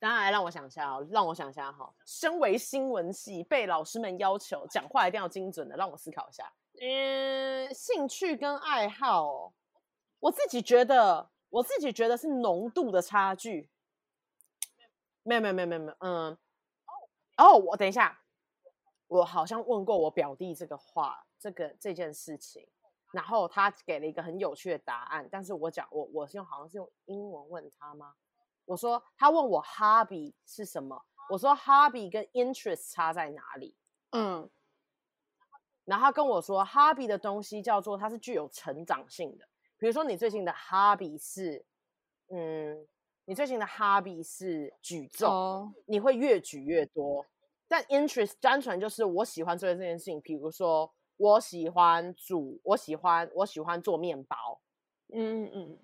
[0.00, 1.92] 当然，让我想一下哦，让我想一下哈。
[2.04, 6.52] 身为新闻系，被老师们要求讲话一定要精准的，让我思考一下。
[6.80, 9.52] 嗯，兴趣跟爱好，
[10.20, 13.68] 我自己觉得，我自己觉得是浓度的差距。
[15.24, 15.96] 没有，没有，没有，没有，没有。
[15.98, 16.38] 嗯，
[17.36, 18.20] 哦，我等一下，
[19.08, 22.68] 我好像问过我表弟这个话，这个这件事情，
[23.12, 25.28] 然后他给了一个很有趣的答案。
[25.30, 28.14] 但是我讲，我我是用好像是用英文问他吗？
[28.64, 33.74] 我说他问我 hobby 是什么，我说 hobby 跟 interest 差在哪里？
[34.12, 34.48] 嗯。
[35.88, 39.48] 然后他跟我说，hobby 的东西叫做它是具有成长性的。
[39.78, 41.64] 比如说，你最近的 hobby 是，
[42.28, 42.86] 嗯，
[43.24, 45.68] 你最近的 hobby 是举重，oh.
[45.86, 47.24] 你会越举越多。
[47.66, 54.60] 但 interest 单纯就是我喜欢做这件事情，比如说我喜欢煮，我喜欢我喜欢做面包，
[55.14, 55.78] 嗯嗯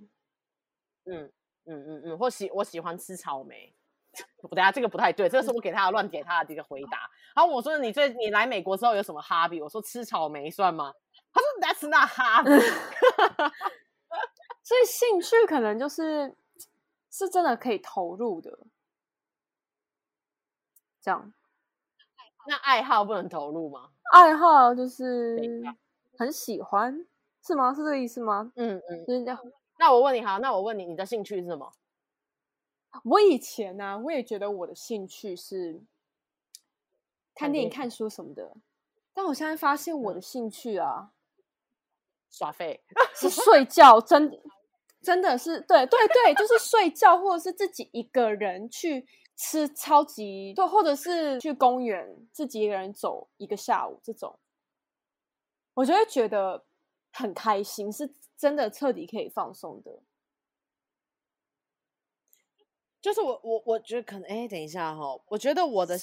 [1.06, 1.32] 嗯嗯
[1.64, 3.74] 嗯嗯嗯，或喜我喜欢吃草莓。
[4.48, 7.10] 不，等下这个不太对，这个是我给他的乱给他的一个回答。
[7.34, 9.62] 然后我说，你最你来美国之后有什么 hobby？
[9.62, 10.92] 我说吃草莓算吗？
[11.32, 12.60] 他说 That's not hobby。
[14.62, 16.34] 所以兴趣可能就是
[17.10, 18.58] 是真的可以投入的，
[21.02, 21.32] 这样。
[22.48, 23.90] 那爱好不能投入吗？
[24.12, 25.62] 爱好就是
[26.18, 27.06] 很喜欢，
[27.46, 27.72] 是吗？
[27.74, 28.52] 是这个意思吗？
[28.56, 29.38] 嗯嗯，就是这样。
[29.78, 31.70] 那我问你，哈，那我问你，你的兴趣是什么？
[33.02, 35.82] 我以前呢、啊，我也觉得我的兴趣是
[37.34, 38.56] 看电影、看书什么的，
[39.12, 41.10] 但我现在发现我的兴趣啊，
[42.30, 42.82] 耍废。
[43.14, 44.40] 是睡觉，真
[45.02, 54.38] 真的是对对对，就是睡觉，或者是自己一个人去吃超级，对，或者是去公园自己一个人走一个下午这种，
[55.74, 56.64] 我就会觉得
[57.12, 60.00] 很开心，是真的彻底可以放松的。
[63.04, 65.94] 就是我我我觉得可能哎，等一下哈，我觉得我的，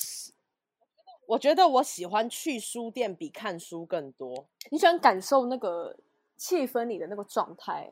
[1.25, 4.45] 我觉得我喜欢去书店比看书更多。
[4.69, 5.97] 你喜欢感受那个
[6.37, 7.91] 气氛里的那个状态？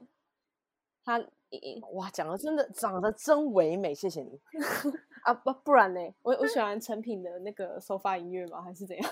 [1.03, 1.17] 他
[1.93, 4.39] 哇，讲的真的长得真唯美，谢谢你
[5.25, 5.99] 啊不不然呢？
[6.21, 8.61] 我我喜欢成品的那个收发音乐吗？
[8.61, 9.11] 还是怎样？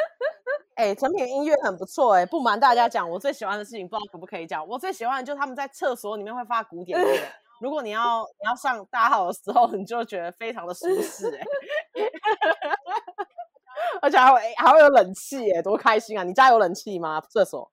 [0.76, 7.18] 哎，成品音乐很不错哎，不瞒大家讲，我最喜欢的事情不知道可不可以讲，我最喜欢的就是他们在厕所里面会发古典乐。
[7.64, 11.44] 如果你要你要上大号的时候，你就觉得非常的舒适哎，
[14.02, 16.22] 而且还会还会有冷气哎，多开心啊！
[16.24, 17.20] 你家有冷气吗？
[17.22, 17.70] 厕所？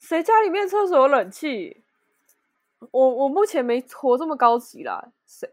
[0.00, 1.84] 谁家里面厕所有冷气？
[2.90, 5.48] 我我目前没活这么高级啦，谁？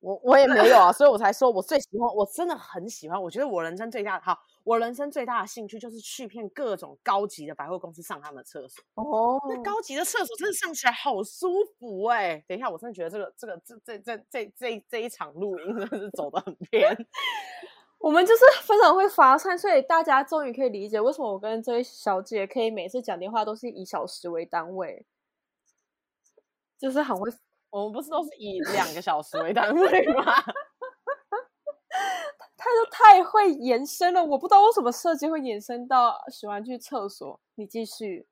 [0.00, 4.38] 我我也没有啊，所以我才说我最喜欢，我真的很喜欢，我觉得我人生最大的好。
[4.64, 12.44] 我人生最大的兴趣就是去遍各种高级的百货公司上他们的厕所哦，那高级的厕所真的上起来好舒服哎、欸！
[12.48, 16.96] 等一下，我真的觉得这个这个这这这这这这一场录音真的是走的很偏。
[17.98, 25.04] 我们就是非常会发散，所以大家终于可以理解为什么我跟这位小姐可以每次讲电话都是以小时为单位，
[26.78, 27.30] 就是很会。
[27.70, 30.22] 我们不是都是以两个小时为单位吗？
[32.64, 37.38] 他就太会延伸了，我不知道为什么设计会延伸到喜欢去厕所。
[37.56, 38.26] 你继续，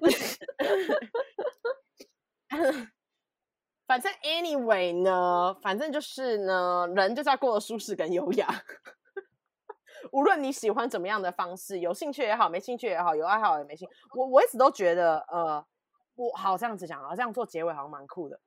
[3.84, 8.48] 反正 anyway 呢，反正就是呢，人就是要过得舒适跟优雅。
[10.12, 15.66] 无论你喜欢怎么样的方式，有兴趣也好，没兴趣也好，有爱好也没兴趣，我我一直都觉得，呃，
[16.14, 18.38] 我好这样子讲啊，这样做结尾好像蛮酷的。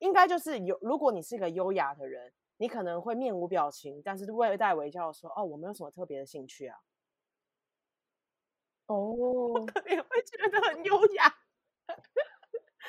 [0.00, 2.30] 应该就是有，如果你是一个优雅的人。
[2.64, 6.78] 你可能会面无表情，但是微带微笑说：“哦，我没有什么特别的兴趣啊。”
[8.88, 11.30] 哦，我可能也会觉得很优雅。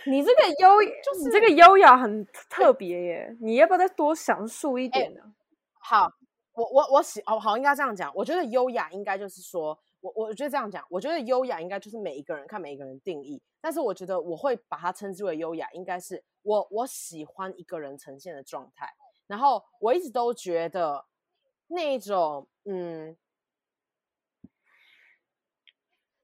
[0.05, 3.37] 你这个优，就是你这个优雅很特别耶。
[3.41, 5.19] 你要不要再多详述一点呢？
[5.21, 5.33] 欸、
[5.73, 6.09] 好，
[6.53, 8.09] 我我我喜哦，好，应该这样讲。
[8.15, 13.43] 我觉得优雅应该就是说，我我觉得这样讲，我觉得优雅应该就是每一个人看每一个人定义。
[13.59, 18.87] 但是我觉得我会把它称之为优雅，应该是我我喜欢一个人呈现的状态。
[19.27, 21.05] 然后我一直都觉得
[21.67, 23.17] 那一种，嗯，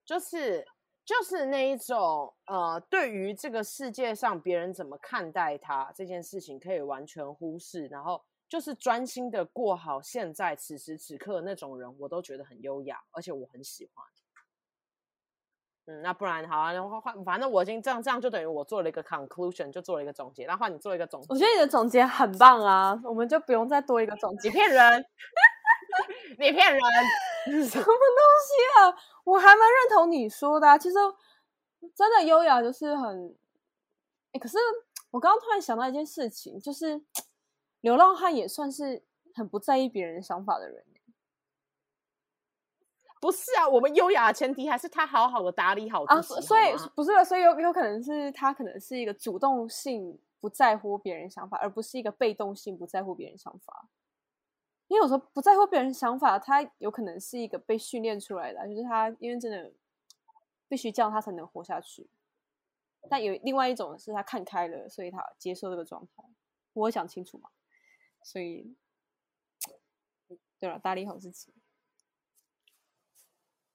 [0.06, 0.66] 就是
[1.04, 14.06] 就是那一种，呃，对于这个世界上别人怎么看待他这件事情，可以完全忽视，然后就是专心的过好现在此时此刻那种人，我都觉得很优雅，而且我很喜欢。
[15.86, 20.46] 嗯，那不然好啊，然后换，反正我已经这样，这样就等于我做了一个 conclusion，就做了一个总结。
[20.46, 24.50] 然后换你做一个总结，我觉得你的总结很棒啊，我们就不用再多一个总结。
[24.52, 25.06] 你骗人，
[26.38, 26.82] 你骗人，
[27.68, 28.96] 什么东西啊？
[29.24, 30.96] 我还蛮认同你说的啊，其实
[31.96, 33.36] 真的优雅就是很，
[34.34, 34.58] 哎，可是
[35.10, 37.02] 我刚刚突然想到一件事情，就是
[37.82, 39.04] 流浪汉也算是
[39.34, 40.84] 很不在意别人想法的人。
[43.22, 53.88] 不是啊，我们优雅的前提还是他好好的打理好自己啊，所以不是，所以有有可能是他可能是一个主动性不在乎别人想法，而不是一个被动性不在乎别人想法。
[54.88, 59.72] 因为有时候不在乎别人想法，他有可能是一个被训练出来的，就是他因为真的
[60.68, 62.10] 必须这样，他才能活下去。
[63.08, 66.24] 但有另外一种是他看开了，所以他接受这个状态。
[66.74, 67.50] 我想清楚嘛，
[68.24, 68.76] 所以
[70.60, 71.54] 对了，打理好自己。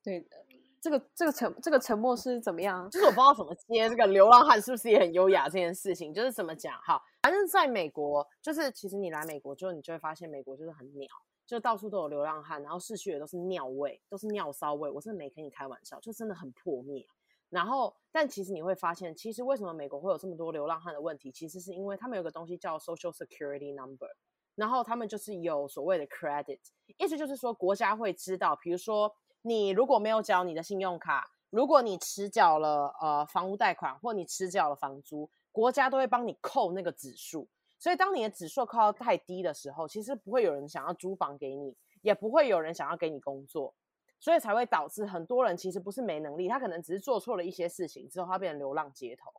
[0.07, 0.37] 对的，
[0.81, 2.89] 这个这个沉这个沉默是怎么样？
[2.91, 7.03] 就是我不知道怎么接这个流浪汉是不是也很优雅这件事情，就是怎么讲哈？
[7.23, 11.09] 反正在美国，就是其实你来美国之后，你就会发现美国就是很鸟，
[11.45, 17.05] 就到处都有流浪汉，然后市区也都是尿味，都是尿骚味，我真的没跟你开玩笑，就真的很破灭。
[17.49, 24.09] 然后，但其实你会发现，其实为什么美国会有这么多流浪汉的问题，其实是因为他们有个东西叫 Social Security Number，
[24.57, 26.59] 然后他们就是有所谓的 credit，
[26.97, 29.15] 意思就是说国家会知道，比如说
[29.47, 37.49] 你如果没有缴你的信用卡，如果你迟缴了呃房屋贷款，或你迟缴了房租，国家都会帮你扣那个指数。
[37.79, 43.73] 所以当你的指数扣到太低的时候，其实不会有人想要租房给你，也不会有人想要给你工作。
[44.19, 49.31] 所以才会导致很多人其实不是没能力，他可能只是做错了一些事情之后，他变成流浪街头。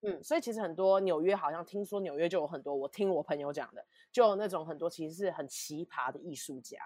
[0.00, 6.78] 嗯，所以其实很多纽约好像听说纽约就有很多，我听我朋友讲的，就有那种很多其实是很奇葩的艺术家，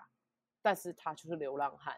[0.67, 1.95] 但是他就是流浪汉，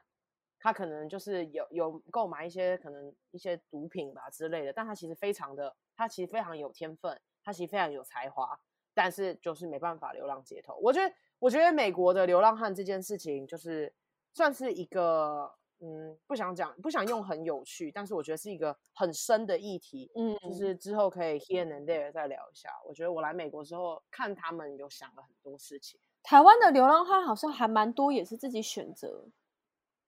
[0.58, 8.60] 他可能就是有有购买一些可能一些毒品吧之类的，但他其实非常的，他其实非常有天分，他其实非常有才华，
[8.92, 10.74] 但是就是没办法流浪街头。
[10.82, 11.14] 我觉得。
[11.40, 13.94] 我觉得美国的流浪汉这件事情，就是
[14.32, 15.48] 算是一个，
[15.78, 22.70] 嗯，不想讲，不想用很有趣，但是我觉得是一个很深的议题，嗯，就是之后可以 here and there 再聊一下。
[22.84, 26.00] 我觉得我来美国之后，看他们有想了很多事情。
[26.28, 29.28] 台湾的流浪汉好像还蛮多，也是自己选择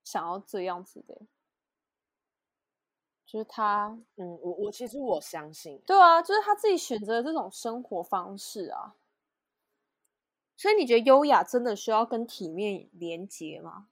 [0.04, 1.22] 想要这样子的，
[3.24, 8.96] 就是他，嗯，我我其实我相信，对啊，就是他自己选择的这种生活方式啊。
[10.58, 13.88] 所以你觉得优雅真的需要跟体面连结吗？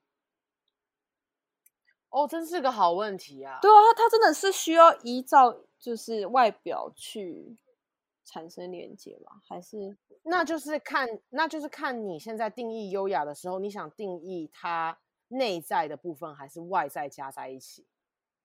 [2.09, 3.57] 哦，真是个好问题啊！
[3.59, 7.57] 对啊，他真的是需要依照就是外表去
[8.29, 9.41] 产生连接吗？
[9.47, 14.97] 还是那就是看那就是看你现在定义优雅的时候，你想定义它
[15.29, 17.85] 内在的部分还是外在加在一起？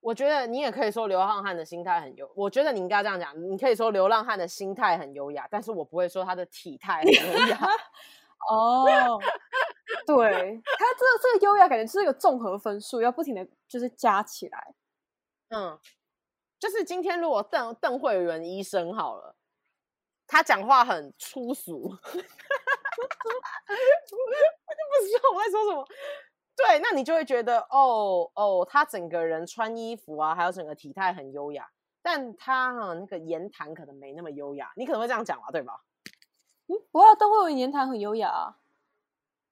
[0.00, 7.58] 我觉得你也可以说流浪汉的心态很优，我觉得你应该这样讲，你可以说流浪汉的心态很优雅，但是我不会说他的体态很优雅。
[8.50, 9.22] 哦，oh,
[10.06, 14.74] 对， 他这、这个优雅感觉是一个综合分数，要不停的就是加起来。
[15.48, 15.78] 嗯，
[16.58, 19.34] 就是今天如果邓邓慧文医生好了，
[20.26, 21.98] 他讲话很粗俗， 我就
[24.90, 25.86] 不知道我在说什么。
[26.56, 31.68] 对，那你就会觉得哦哦，他整个人穿衣服啊，还有整个体态很优雅，
[32.00, 35.80] 但他哈那个言谈可能没那么优雅，你可能会这样讲吧，对吧？
[36.68, 38.56] 嗯，不要邓惠文言谈很优雅啊。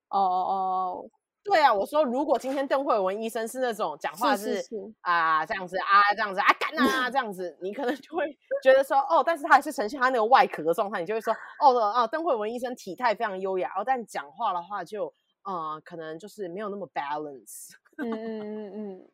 [0.09, 1.11] 哦哦，
[1.45, 4.63] 对啊，我说如果今天邓慧文医生是那种讲话是，
[5.01, 15.13] 啊这样子啊这样子啊干啊 这样子，你可能就会觉得说哦，但是他还是呈现他那个外壳的状态，你就会说哦啊邓慧文医生体态非常优雅，哦但讲话的话就
[15.43, 17.71] 啊、呃、可能就是没有那么 balance。
[17.99, 19.09] 嗯嗯嗯嗯，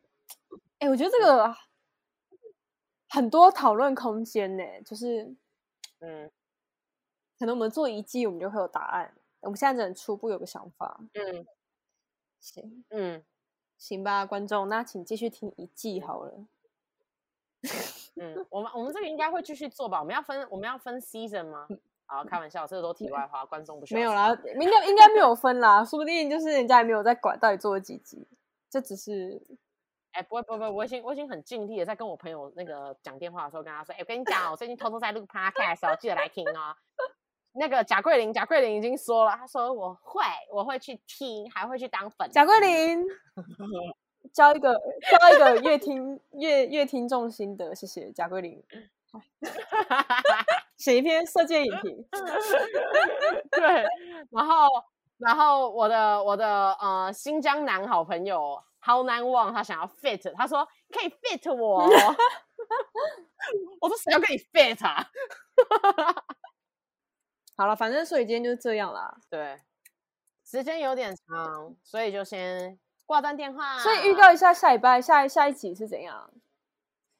[0.79, 1.53] 哎、欸，我觉得这个
[3.09, 5.35] 很多讨论空间呢，就是
[5.99, 6.31] 嗯。
[7.39, 9.15] 可能我们做一季，我们就会有答案。
[9.39, 10.99] 我们现在只能初步有个想法。
[11.13, 11.45] 嗯，
[12.39, 13.23] 行，嗯，
[13.77, 16.45] 行吧，观众，那请继续听一季好了。
[18.15, 19.99] 嗯，我们我们这个应该会继续做吧？
[19.99, 21.67] 我们要分我们要分 season 吗？
[22.05, 23.99] 好，开玩笑，这个都题外话，观众不需要。
[23.99, 24.29] 没有啦，
[24.59, 28.27] 应该应该没有分啦，说不定就是人家也没有在管到底做了几集，
[28.69, 29.41] 这只是。
[30.11, 36.75] 哎，不会不会不会，我已经我已经很尽力的在跟我朋友那个讲电话的时候跟他说，哎，我跟你讲，我最近偷偷在录 podcast 哦，记得来听哦。
[37.53, 42.29] 那个贾桂林，贾桂林已经说了，他说我会，我会去听，还会去当粉。
[42.31, 43.03] 贾桂林，
[44.33, 44.79] 交一个
[45.09, 48.63] 交一个乐听乐乐听众心得，谢谢贾桂琳。
[50.77, 52.05] 写一篇色戒影评。
[53.51, 53.85] 对，
[54.29, 54.67] 然后
[55.17, 61.83] 然后我的我的呃新疆男好朋友好难忘，他想要 fit，他说可以 fit 我。
[63.81, 65.09] 我说谁要跟你 fit 啊？
[67.59, 69.17] 好了，反正所以今天就是这样啦。
[69.29, 69.59] 对，
[70.45, 73.77] 时间有点长，所以就先挂断电话。
[73.79, 76.31] 所以预告一下下礼拜下一下一集是怎样？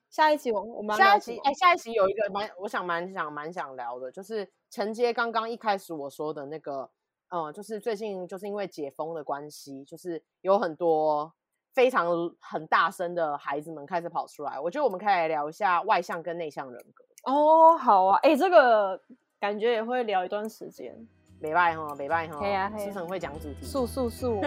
[0.10, 6.90] 下一集我我们下一集哎，下一集有一个蛮我想蛮想蛮想聊的，就是承接刚刚一开始我说的那个，
[7.32, 11.34] 嗯，就是最近就是因为解封的关系，就是有很多
[11.74, 12.08] 非常
[12.40, 14.58] 很大声的孩子们开始跑出来。
[14.58, 17.04] 我觉得我们可以来聊一下外向跟内向人格。
[17.30, 19.04] 哦，好啊，哎，这个。
[19.40, 20.94] 感觉也会聊一段时间，
[21.40, 24.42] 没拜哈，没拜哈，可以啊，思成会讲主题，素素素，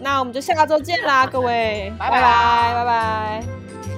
[0.00, 2.20] 那我们就下周见啦，各位， 拜拜。
[2.20, 2.74] 拜拜。
[2.74, 3.95] 拜拜。